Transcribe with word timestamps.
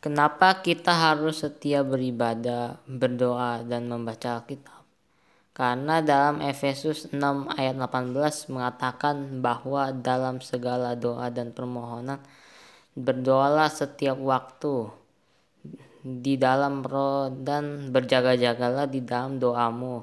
Kenapa 0.00 0.64
kita 0.64 0.96
harus 0.96 1.44
setia 1.44 1.84
beribadah, 1.84 2.80
berdoa, 2.88 3.60
dan 3.68 3.84
membaca 3.84 4.40
Alkitab? 4.40 4.80
Karena 5.52 6.00
dalam 6.00 6.40
Efesus 6.40 7.12
6 7.12 7.20
ayat 7.52 7.76
18 7.76 8.16
mengatakan 8.48 9.44
bahwa 9.44 9.92
dalam 9.92 10.40
segala 10.40 10.96
doa 10.96 11.28
dan 11.28 11.52
permohonan 11.52 12.16
berdoalah 12.96 13.68
setiap 13.68 14.16
waktu 14.16 14.88
di 16.00 16.40
dalam 16.40 16.80
roh 16.80 17.28
dan 17.28 17.92
berjaga-jagalah 17.92 18.88
di 18.88 19.04
dalam 19.04 19.36
doamu. 19.36 20.00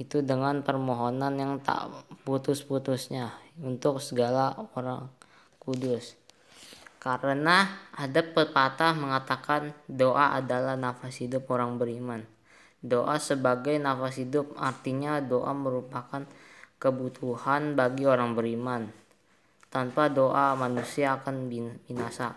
Itu 0.00 0.24
dengan 0.24 0.64
permohonan 0.64 1.36
yang 1.36 1.60
tak 1.60 1.92
putus-putusnya 2.24 3.36
untuk 3.60 4.00
segala 4.00 4.56
orang 4.72 5.12
kudus. 5.60 6.16
Karena 6.98 7.62
ada 7.94 8.26
pepatah 8.26 8.90
mengatakan 8.98 9.70
doa 9.86 10.34
adalah 10.34 10.74
nafas 10.74 11.22
hidup 11.22 11.46
orang 11.46 11.78
beriman. 11.78 12.26
Doa 12.82 13.22
sebagai 13.22 13.78
nafas 13.78 14.18
hidup 14.18 14.50
artinya 14.58 15.22
doa 15.22 15.54
merupakan 15.54 16.26
kebutuhan 16.82 17.78
bagi 17.78 18.02
orang 18.02 18.34
beriman. 18.34 18.90
Tanpa 19.70 20.10
doa 20.10 20.58
manusia 20.58 21.14
akan 21.22 21.46
binasa. 21.86 22.34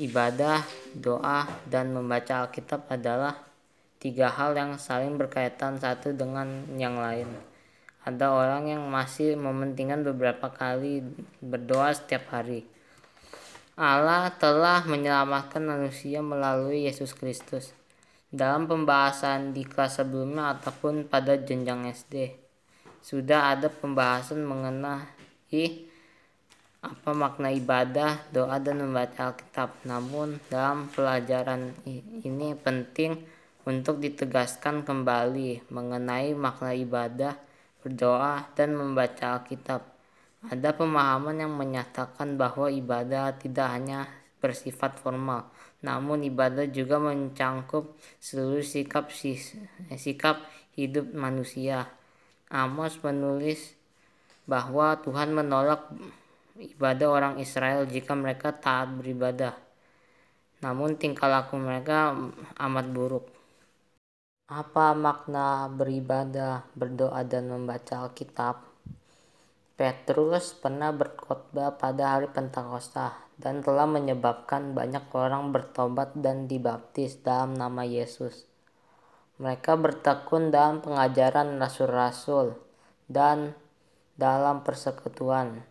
Ibadah, 0.00 0.64
doa, 0.96 1.44
dan 1.68 1.92
membaca 1.92 2.48
Alkitab 2.48 2.88
adalah 2.88 3.36
tiga 4.00 4.32
hal 4.32 4.56
yang 4.56 4.80
saling 4.80 5.20
berkaitan 5.20 5.76
satu 5.76 6.16
dengan 6.16 6.64
yang 6.78 6.96
lain. 6.96 7.28
Ada 8.06 8.32
orang 8.32 8.72
yang 8.72 8.86
masih 8.88 9.36
mementingkan 9.36 10.06
beberapa 10.06 10.48
kali 10.48 11.04
berdoa 11.44 11.92
setiap 11.92 12.32
hari 12.32 12.77
Allah 13.78 14.34
telah 14.34 14.82
menyelamatkan 14.90 15.62
manusia 15.62 16.18
melalui 16.18 16.90
Yesus 16.90 17.14
Kristus. 17.14 17.70
Dalam 18.26 18.66
pembahasan 18.66 19.54
di 19.54 19.62
kelas 19.62 20.02
sebelumnya 20.02 20.58
ataupun 20.58 21.06
pada 21.06 21.38
jenjang 21.38 21.86
SD, 21.86 22.34
sudah 22.98 23.54
ada 23.54 23.70
pembahasan 23.70 24.42
mengenai 24.42 25.86
apa 26.82 27.10
makna 27.14 27.54
ibadah, 27.54 28.18
doa, 28.34 28.58
dan 28.58 28.82
membaca 28.82 29.30
Alkitab. 29.30 29.70
Namun, 29.86 30.42
dalam 30.50 30.90
pelajaran 30.90 31.70
ini 31.86 32.58
penting 32.58 33.14
untuk 33.62 34.02
ditegaskan 34.02 34.82
kembali 34.82 35.70
mengenai 35.70 36.34
makna 36.34 36.74
ibadah, 36.74 37.38
berdoa, 37.78 38.42
dan 38.58 38.74
membaca 38.74 39.38
Alkitab 39.38 39.97
ada 40.46 40.70
pemahaman 40.70 41.42
yang 41.42 41.50
menyatakan 41.58 42.38
bahwa 42.38 42.70
ibadah 42.70 43.34
tidak 43.34 43.66
hanya 43.74 44.06
bersifat 44.38 44.94
formal, 45.02 45.50
namun 45.82 46.22
ibadah 46.22 46.70
juga 46.70 47.02
mencangkup 47.02 47.98
seluruh 48.22 48.62
sikap 48.62 49.10
sikap 49.98 50.38
hidup 50.78 51.10
manusia. 51.10 51.90
Amos 52.46 53.02
menulis 53.02 53.74
bahwa 54.46 54.94
Tuhan 55.02 55.34
menolak 55.34 55.90
ibadah 56.56 57.08
orang 57.10 57.34
Israel 57.42 57.84
jika 57.90 58.14
mereka 58.14 58.54
taat 58.54 58.94
beribadah. 58.94 59.58
Namun 60.62 60.94
tingkah 60.98 61.26
laku 61.26 61.58
mereka 61.58 62.14
amat 62.62 62.86
buruk. 62.90 63.26
Apa 64.48 64.96
makna 64.96 65.68
beribadah, 65.68 66.64
berdoa, 66.72 67.20
dan 67.26 67.52
membaca 67.52 68.08
Alkitab? 68.08 68.77
Petrus 69.78 70.58
pernah 70.58 70.90
berkhotbah 70.90 71.78
pada 71.78 72.18
hari 72.18 72.26
Pentakosta 72.26 73.14
dan 73.38 73.62
telah 73.62 73.86
menyebabkan 73.86 74.74
banyak 74.74 75.06
orang 75.14 75.54
bertobat 75.54 76.18
dan 76.18 76.50
dibaptis 76.50 77.22
dalam 77.22 77.54
nama 77.54 77.86
Yesus. 77.86 78.42
Mereka 79.38 79.78
bertekun 79.78 80.50
dalam 80.50 80.82
pengajaran 80.82 81.62
rasul-rasul 81.62 82.58
dan 83.06 83.54
dalam 84.18 84.66
persekutuan. 84.66 85.62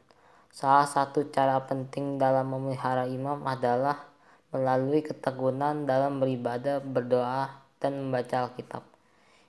Salah 0.56 0.88
satu 0.88 1.28
cara 1.28 1.67
penting 1.67 2.16
dalam 2.16 2.47
memelihara 2.47 3.12
imam 3.12 3.44
adalah 3.44 4.07
melalui 4.56 5.03
ketekunan 5.03 5.84
dalam 5.84 6.23
beribadah, 6.23 6.79
berdoa, 6.79 7.59
dan 7.84 8.07
membaca 8.07 8.47
Alkitab. 8.47 8.97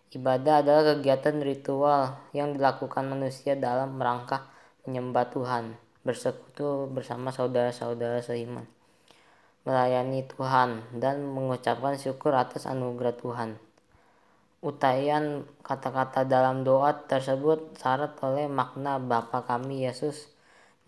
Ibadah 0.08 0.64
adalah 0.64 0.96
kegiatan 0.96 1.36
ritual 1.44 2.16
yang 2.32 2.56
dilakukan 2.56 3.12
manusia 3.12 3.52
dalam 3.60 4.00
rangka 4.00 4.48
menyembah 4.88 5.28
Tuhan, 5.28 5.76
bersekutu 6.00 6.88
bersama 6.88 7.28
saudara-saudara 7.28 8.24
seiman, 8.24 8.64
melayani 9.68 10.24
Tuhan, 10.24 10.96
dan 10.96 11.28
mengucapkan 11.28 12.00
syukur 12.00 12.32
atas 12.32 12.64
anugerah 12.64 13.20
Tuhan. 13.20 13.60
Utayan 14.64 15.44
kata-kata 15.60 16.24
dalam 16.24 16.64
doa 16.64 17.04
tersebut 17.04 17.76
syarat 17.76 18.16
oleh 18.24 18.48
makna 18.48 18.96
Bapa 18.96 19.44
kami 19.44 19.84
Yesus 19.84 20.32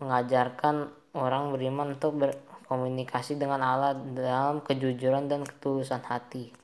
mengajarkan 0.01 0.89
orang 1.13 1.53
beriman 1.53 1.93
untuk 1.93 2.17
berkomunikasi 2.17 3.37
dengan 3.37 3.61
Allah 3.61 3.93
dalam 3.95 4.65
kejujuran 4.65 5.29
dan 5.29 5.45
ketulusan 5.45 6.01
hati. 6.09 6.60